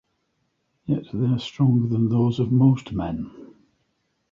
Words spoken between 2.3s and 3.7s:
of most men.